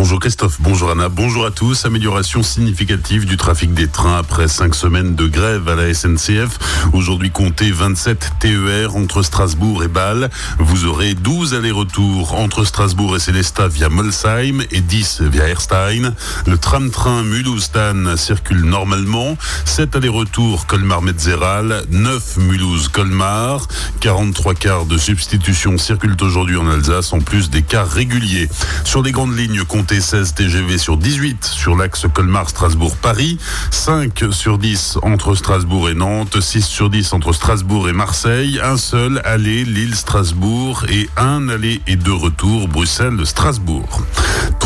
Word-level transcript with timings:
Bonjour 0.00 0.18
Christophe, 0.18 0.56
bonjour 0.60 0.90
Anna, 0.90 1.10
bonjour 1.10 1.44
à 1.44 1.50
tous. 1.50 1.84
Amélioration 1.84 2.42
significative 2.42 3.26
du 3.26 3.36
trafic 3.36 3.74
des 3.74 3.86
trains 3.86 4.16
après 4.16 4.48
cinq 4.48 4.74
semaines 4.74 5.14
de 5.14 5.26
grève 5.26 5.68
à 5.68 5.74
la 5.74 5.92
SNCF. 5.92 6.58
Aujourd'hui 6.94 7.30
comptez 7.30 7.70
27 7.70 8.30
TER 8.40 8.96
entre 8.96 9.22
Strasbourg 9.22 9.84
et 9.84 9.88
Bâle. 9.88 10.30
Vous 10.58 10.86
aurez 10.86 11.12
12 11.12 11.52
allers-retours 11.52 12.32
entre 12.32 12.64
Strasbourg 12.64 13.14
et 13.14 13.18
Célestat 13.18 13.68
via 13.68 13.90
Molsheim 13.90 14.62
et 14.70 14.80
10 14.80 15.20
via 15.20 15.46
Erstein. 15.48 16.14
Le 16.46 16.56
tram-train 16.56 17.22
Mulhouse-Tann 17.22 18.16
circule 18.16 18.62
normalement. 18.64 19.36
7 19.66 19.96
allers-retours 19.96 20.64
Colmar-Metzeral, 20.64 21.84
9 21.90 22.38
Mulhouse-Colmar. 22.38 23.68
43 24.00 24.54
quarts 24.54 24.86
de 24.86 24.96
substitution 24.96 25.76
circulent 25.76 26.16
aujourd'hui 26.22 26.56
en 26.56 26.70
Alsace 26.70 27.12
en 27.12 27.20
plus 27.20 27.50
des 27.50 27.60
cars 27.60 27.90
réguliers. 27.90 28.48
Sur 28.84 29.02
les 29.02 29.12
grandes 29.12 29.36
lignes, 29.36 29.62
comptez 29.64 29.89
16 29.98 30.34
TGV 30.34 30.78
sur 30.78 30.96
18 30.96 31.44
sur 31.44 31.76
l'axe 31.76 32.06
Colmar-Strasbourg-Paris, 32.14 33.38
5 33.72 34.26
sur 34.30 34.58
10 34.58 34.98
entre 35.02 35.34
Strasbourg 35.34 35.88
et 35.88 35.94
Nantes, 35.94 36.40
6 36.40 36.64
sur 36.64 36.90
10 36.90 37.12
entre 37.12 37.32
Strasbourg 37.32 37.88
et 37.88 37.92
Marseille, 37.92 38.60
un 38.62 38.76
seul 38.76 39.20
aller 39.24 39.64
Lille-Strasbourg 39.64 40.84
et 40.88 41.08
un 41.16 41.48
aller 41.48 41.80
et 41.88 41.96
deux 41.96 42.14
retours 42.14 42.68
Bruxelles-Strasbourg. 42.68 44.02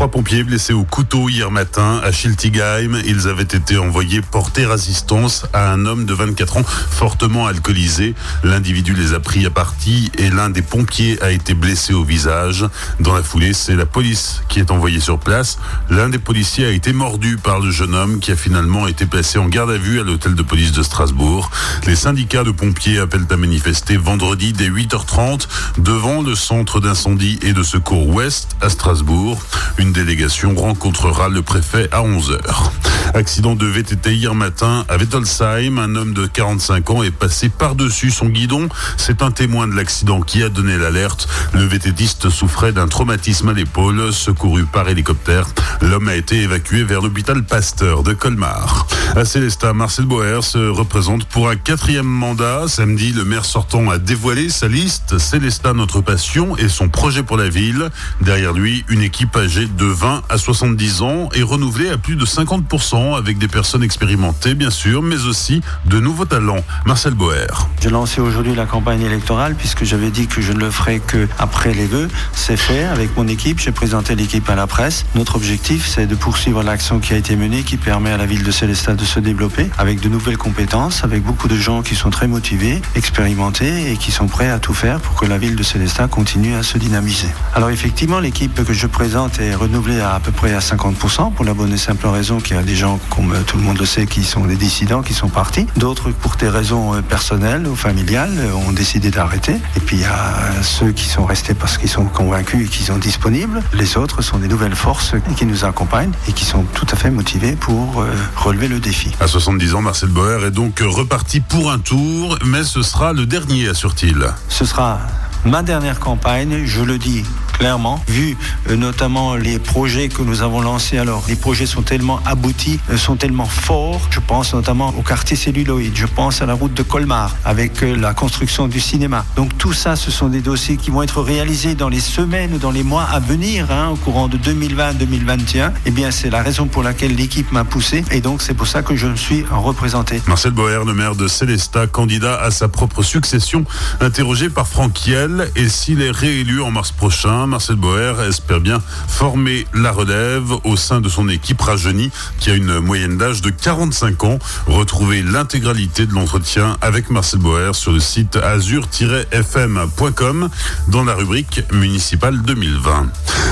Trois 0.00 0.10
pompiers 0.10 0.44
blessés 0.44 0.72
au 0.72 0.84
couteau 0.84 1.28
hier 1.28 1.50
matin 1.50 2.00
à 2.02 2.10
Schiltigheim. 2.10 3.02
Ils 3.04 3.28
avaient 3.28 3.42
été 3.42 3.76
envoyés 3.76 4.22
porter 4.22 4.64
assistance 4.64 5.44
à 5.52 5.70
un 5.70 5.84
homme 5.84 6.06
de 6.06 6.14
24 6.14 6.56
ans 6.56 6.62
fortement 6.62 7.46
alcoolisé. 7.46 8.14
L'individu 8.42 8.94
les 8.94 9.12
a 9.12 9.20
pris 9.20 9.44
à 9.44 9.50
partie 9.50 10.10
et 10.16 10.30
l'un 10.30 10.48
des 10.48 10.62
pompiers 10.62 11.22
a 11.22 11.30
été 11.30 11.52
blessé 11.52 11.92
au 11.92 12.02
visage. 12.02 12.64
Dans 13.00 13.12
la 13.12 13.22
foulée, 13.22 13.52
c'est 13.52 13.76
la 13.76 13.84
police 13.84 14.40
qui 14.48 14.58
est 14.58 14.70
envoyée 14.70 15.00
sur 15.00 15.18
place. 15.18 15.58
L'un 15.90 16.08
des 16.08 16.18
policiers 16.18 16.64
a 16.64 16.70
été 16.70 16.94
mordu 16.94 17.36
par 17.36 17.60
le 17.60 17.70
jeune 17.70 17.94
homme 17.94 18.20
qui 18.20 18.32
a 18.32 18.36
finalement 18.36 18.86
été 18.86 19.04
placé 19.04 19.38
en 19.38 19.48
garde 19.48 19.70
à 19.70 19.76
vue 19.76 20.00
à 20.00 20.02
l'hôtel 20.02 20.34
de 20.34 20.42
police 20.42 20.72
de 20.72 20.82
Strasbourg. 20.82 21.50
Les 21.86 21.94
syndicats 21.94 22.44
de 22.44 22.52
pompiers 22.52 23.00
appellent 23.00 23.26
à 23.28 23.36
manifester 23.36 23.98
vendredi 23.98 24.54
dès 24.54 24.70
8h30 24.70 25.46
devant 25.76 26.22
le 26.22 26.34
centre 26.34 26.80
d'incendie 26.80 27.38
et 27.42 27.52
de 27.52 27.62
secours 27.62 28.08
ouest 28.08 28.56
à 28.62 28.70
Strasbourg. 28.70 29.42
Une 29.76 29.89
délégation 29.92 30.54
rencontrera 30.54 31.28
le 31.28 31.42
préfet 31.42 31.88
à 31.92 32.02
11h. 32.02 32.89
Accident 33.14 33.56
de 33.56 33.66
VTT 33.66 34.14
hier 34.14 34.34
matin 34.34 34.84
à 34.88 34.96
Wettelsheim. 34.96 35.78
Un 35.78 35.96
homme 35.96 36.14
de 36.14 36.26
45 36.26 36.90
ans 36.90 37.02
est 37.02 37.10
passé 37.10 37.48
par-dessus 37.48 38.10
son 38.10 38.26
guidon. 38.26 38.68
C'est 38.96 39.22
un 39.22 39.32
témoin 39.32 39.66
de 39.66 39.74
l'accident 39.74 40.20
qui 40.20 40.42
a 40.44 40.48
donné 40.48 40.78
l'alerte. 40.78 41.28
Le 41.52 41.64
VTTiste 41.64 42.30
souffrait 42.30 42.72
d'un 42.72 42.86
traumatisme 42.86 43.48
à 43.48 43.52
l'épaule, 43.52 44.12
secouru 44.12 44.64
par 44.64 44.88
hélicoptère. 44.88 45.48
L'homme 45.80 46.08
a 46.08 46.14
été 46.14 46.42
évacué 46.42 46.84
vers 46.84 47.00
l'hôpital 47.00 47.42
Pasteur 47.42 48.04
de 48.04 48.12
Colmar. 48.12 48.86
À 49.16 49.24
Célestat, 49.24 49.72
Marcel 49.72 50.04
Boer 50.04 50.42
se 50.42 50.58
représente 50.58 51.24
pour 51.24 51.48
un 51.48 51.56
quatrième 51.56 52.06
mandat. 52.06 52.68
Samedi, 52.68 53.12
le 53.12 53.24
maire 53.24 53.44
sortant 53.44 53.90
a 53.90 53.98
dévoilé 53.98 54.50
sa 54.50 54.68
liste. 54.68 55.18
Célestat, 55.18 55.72
notre 55.72 56.00
passion 56.00 56.56
et 56.56 56.68
son 56.68 56.88
projet 56.88 57.24
pour 57.24 57.36
la 57.36 57.48
ville. 57.48 57.90
Derrière 58.20 58.52
lui, 58.52 58.84
une 58.88 59.02
équipe 59.02 59.36
âgée 59.36 59.66
de 59.66 59.86
20 59.86 60.22
à 60.28 60.38
70 60.38 61.02
ans 61.02 61.28
et 61.34 61.42
renouvelée 61.42 61.90
à 61.90 61.98
plus 61.98 62.14
de 62.14 62.24
50% 62.24 62.99
avec 63.00 63.38
des 63.38 63.48
personnes 63.48 63.82
expérimentées, 63.82 64.54
bien 64.54 64.70
sûr, 64.70 65.02
mais 65.02 65.24
aussi 65.24 65.62
de 65.86 65.98
nouveaux 66.00 66.26
talents. 66.26 66.62
Marcel 66.84 67.14
Boer. 67.14 67.46
J'ai 67.82 67.88
lancé 67.88 68.20
aujourd'hui 68.20 68.54
la 68.54 68.66
campagne 68.66 69.00
électorale 69.02 69.54
puisque 69.54 69.84
j'avais 69.84 70.10
dit 70.10 70.26
que 70.26 70.42
je 70.42 70.52
ne 70.52 70.58
le 70.58 70.70
ferai 70.70 71.00
que 71.00 71.26
après 71.38 71.72
les 71.72 71.86
vœux. 71.86 72.08
C'est 72.32 72.58
fait 72.58 72.84
avec 72.84 73.16
mon 73.16 73.26
équipe. 73.26 73.58
J'ai 73.58 73.72
présenté 73.72 74.14
l'équipe 74.14 74.48
à 74.50 74.54
la 74.54 74.66
presse. 74.66 75.06
Notre 75.14 75.36
objectif, 75.36 75.86
c'est 75.86 76.06
de 76.06 76.14
poursuivre 76.14 76.62
l'action 76.62 76.98
qui 77.00 77.14
a 77.14 77.16
été 77.16 77.36
menée, 77.36 77.62
qui 77.62 77.78
permet 77.78 78.10
à 78.10 78.18
la 78.18 78.26
ville 78.26 78.44
de 78.44 78.50
Célestat 78.50 78.94
de 78.94 79.04
se 79.04 79.18
développer 79.18 79.70
avec 79.78 80.00
de 80.00 80.08
nouvelles 80.08 80.38
compétences, 80.38 81.02
avec 81.02 81.22
beaucoup 81.22 81.48
de 81.48 81.56
gens 81.56 81.82
qui 81.82 81.94
sont 81.94 82.10
très 82.10 82.28
motivés, 82.28 82.82
expérimentés 82.96 83.90
et 83.92 83.96
qui 83.96 84.12
sont 84.12 84.26
prêts 84.26 84.50
à 84.50 84.58
tout 84.58 84.74
faire 84.74 85.00
pour 85.00 85.14
que 85.18 85.24
la 85.24 85.38
ville 85.38 85.56
de 85.56 85.62
Célestat 85.62 86.08
continue 86.08 86.54
à 86.54 86.62
se 86.62 86.76
dynamiser. 86.76 87.28
Alors 87.54 87.70
effectivement, 87.70 88.20
l'équipe 88.20 88.62
que 88.62 88.74
je 88.74 88.86
présente 88.86 89.40
est 89.40 89.54
renouvelée 89.54 90.00
à 90.00 90.10
à 90.14 90.20
peu 90.20 90.32
près 90.32 90.52
à 90.54 90.58
50% 90.58 91.32
pour 91.32 91.44
la 91.44 91.54
bonne 91.54 91.72
et 91.72 91.78
simple 91.78 92.06
raison 92.06 92.40
qu'il 92.40 92.56
y 92.56 92.58
a 92.58 92.62
des 92.62 92.74
gens, 92.74 92.89
comme 93.10 93.34
tout 93.46 93.56
le 93.56 93.62
monde 93.62 93.78
le 93.78 93.86
sait, 93.86 94.06
qui 94.06 94.24
sont 94.24 94.44
des 94.44 94.56
dissidents, 94.56 95.02
qui 95.02 95.14
sont 95.14 95.28
partis. 95.28 95.66
D'autres, 95.76 96.10
pour 96.10 96.36
des 96.36 96.48
raisons 96.48 97.00
personnelles 97.02 97.66
ou 97.66 97.76
familiales, 97.76 98.38
ont 98.66 98.72
décidé 98.72 99.10
d'arrêter. 99.10 99.56
Et 99.76 99.80
puis 99.80 99.96
il 99.96 100.02
y 100.02 100.06
a 100.06 100.62
ceux 100.62 100.92
qui 100.92 101.06
sont 101.06 101.24
restés 101.24 101.54
parce 101.54 101.78
qu'ils 101.78 101.88
sont 101.88 102.04
convaincus 102.04 102.66
et 102.66 102.68
qu'ils 102.68 102.86
sont 102.86 102.98
disponibles. 102.98 103.62
Les 103.74 103.96
autres 103.96 104.22
sont 104.22 104.38
des 104.38 104.48
nouvelles 104.48 104.74
forces 104.74 105.14
qui 105.36 105.46
nous 105.46 105.64
accompagnent 105.64 106.12
et 106.28 106.32
qui 106.32 106.44
sont 106.44 106.64
tout 106.74 106.86
à 106.90 106.96
fait 106.96 107.10
motivés 107.10 107.52
pour 107.52 108.04
relever 108.36 108.68
le 108.68 108.80
défi. 108.80 109.10
À 109.20 109.26
70 109.26 109.74
ans, 109.74 109.82
Marcel 109.82 110.10
Boer 110.10 110.44
est 110.46 110.50
donc 110.50 110.80
reparti 110.80 111.40
pour 111.40 111.70
un 111.70 111.78
tour, 111.78 112.38
mais 112.44 112.64
ce 112.64 112.82
sera 112.82 113.12
le 113.12 113.26
dernier, 113.26 113.68
assure-t-il. 113.68 114.26
Ce 114.48 114.64
sera 114.64 114.98
ma 115.44 115.62
dernière 115.62 116.00
campagne, 116.00 116.64
je 116.64 116.82
le 116.82 116.98
dis 116.98 117.24
clairement, 117.60 118.02
vu 118.08 118.38
euh, 118.70 118.76
notamment 118.76 119.34
les 119.34 119.58
projets 119.58 120.08
que 120.08 120.22
nous 120.22 120.40
avons 120.40 120.62
lancés. 120.62 120.96
Alors, 120.96 121.22
les 121.28 121.36
projets 121.36 121.66
sont 121.66 121.82
tellement 121.82 122.18
aboutis, 122.24 122.80
euh, 122.88 122.96
sont 122.96 123.16
tellement 123.16 123.44
forts. 123.44 124.00
Je 124.10 124.18
pense 124.18 124.54
notamment 124.54 124.94
au 124.98 125.02
quartier 125.02 125.36
celluloïde, 125.36 125.94
je 125.94 126.06
pense 126.06 126.40
à 126.40 126.46
la 126.46 126.54
route 126.54 126.72
de 126.72 126.82
Colmar 126.82 127.36
avec 127.44 127.82
euh, 127.82 127.94
la 127.96 128.14
construction 128.14 128.66
du 128.66 128.80
cinéma. 128.80 129.26
Donc, 129.36 129.58
tout 129.58 129.74
ça, 129.74 129.94
ce 129.94 130.10
sont 130.10 130.28
des 130.28 130.40
dossiers 130.40 130.78
qui 130.78 130.90
vont 130.90 131.02
être 131.02 131.20
réalisés 131.20 131.74
dans 131.74 131.90
les 131.90 132.00
semaines, 132.00 132.56
dans 132.56 132.70
les 132.70 132.82
mois 132.82 133.02
à 133.02 133.20
venir, 133.20 133.70
hein, 133.70 133.90
au 133.92 133.96
courant 133.96 134.28
de 134.28 134.38
2020-2021. 134.38 135.72
Eh 135.84 135.90
bien, 135.90 136.10
c'est 136.10 136.30
la 136.30 136.42
raison 136.42 136.66
pour 136.66 136.82
laquelle 136.82 137.14
l'équipe 137.14 137.52
m'a 137.52 137.64
poussé 137.64 138.02
et 138.10 138.22
donc 138.22 138.40
c'est 138.40 138.54
pour 138.54 138.68
ça 138.68 138.80
que 138.82 138.96
je 138.96 139.06
me 139.06 139.16
suis 139.16 139.44
représenté. 139.50 140.22
Marcel 140.26 140.52
Boer, 140.52 140.86
le 140.86 140.94
maire 140.94 141.14
de 141.14 141.28
Célestat, 141.28 141.88
candidat 141.88 142.40
à 142.40 142.50
sa 142.50 142.68
propre 142.68 143.02
succession, 143.02 143.66
interrogé 144.00 144.48
par 144.48 144.66
Franck 144.66 144.94
Kiel. 144.94 145.50
Et 145.56 145.68
s'il 145.68 146.00
est 146.00 146.10
réélu 146.10 146.62
en 146.62 146.70
mars 146.70 146.90
prochain, 146.90 147.49
Marcel 147.50 147.76
Boer 147.76 148.14
espère 148.28 148.60
bien 148.60 148.80
former 149.08 149.66
la 149.74 149.90
relève 149.90 150.52
au 150.62 150.76
sein 150.76 151.00
de 151.00 151.08
son 151.08 151.28
équipe 151.28 151.60
rajeunie 151.60 152.12
qui 152.38 152.50
a 152.50 152.54
une 152.54 152.78
moyenne 152.78 153.18
d'âge 153.18 153.42
de 153.42 153.50
45 153.50 154.22
ans. 154.22 154.38
Retrouvez 154.68 155.22
l'intégralité 155.22 156.06
de 156.06 156.14
l'entretien 156.14 156.76
avec 156.80 157.10
Marcel 157.10 157.40
Boer 157.40 157.74
sur 157.74 157.90
le 157.90 157.98
site 157.98 158.36
azur-fm.com 158.36 160.48
dans 160.88 161.02
la 161.02 161.14
rubrique 161.14 161.64
municipale 161.72 162.40
2020. 162.42 163.08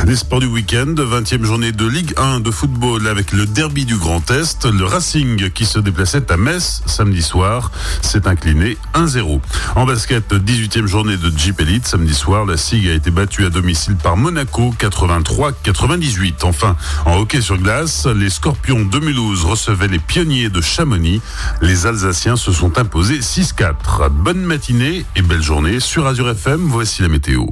Les 0.07 0.15
sports 0.15 0.41
du 0.41 0.47
week-end, 0.47 0.95
20e 0.97 1.43
journée 1.43 1.73
de 1.73 1.87
Ligue 1.87 2.15
1 2.17 2.39
de 2.41 2.53
football 2.53 3.09
avec 3.09 3.33
le 3.33 3.47
derby 3.47 3.85
du 3.85 3.97
Grand 3.97 4.31
Est. 4.31 4.65
Le 4.65 4.85
Racing 4.85 5.51
qui 5.51 5.67
se 5.67 5.81
déplaçait 5.81 6.31
à 6.31 6.37
Metz 6.37 6.83
samedi 6.87 7.21
soir 7.21 7.73
s'est 8.01 8.29
incliné 8.29 8.79
1-0. 8.95 9.41
En 9.75 9.87
basket, 9.87 10.33
18e 10.33 10.87
journée 10.87 11.17
de 11.17 11.37
Jeep 11.37 11.61
Elite. 11.61 11.89
Samedi 11.89 12.15
soir, 12.15 12.45
la 12.45 12.57
SIG 12.57 12.89
a 12.89 12.95
été 12.95 13.11
battue 13.11 13.45
à 13.45 13.51
par 13.97 14.17
Monaco 14.17 14.75
83-98. 14.79 16.45
Enfin, 16.45 16.77
en 17.07 17.19
hockey 17.19 17.41
sur 17.41 17.59
glace, 17.59 18.07
les 18.07 18.31
Scorpions 18.31 18.85
de 18.85 18.99
Mulhouse 18.99 19.45
recevaient 19.45 19.89
les 19.89 19.99
pionniers 19.99 20.49
de 20.49 20.61
Chamonix. 20.61 21.21
Les 21.61 21.87
Alsaciens 21.87 22.37
se 22.37 22.53
sont 22.53 22.79
imposés 22.79 23.21
6-4. 23.21 24.11
Bonne 24.11 24.43
matinée 24.43 25.05
et 25.17 25.23
belle 25.23 25.43
journée 25.43 25.81
sur 25.81 26.07
Azure 26.07 26.31
FM. 26.31 26.61
Voici 26.61 27.03
la 27.03 27.09
météo. 27.09 27.47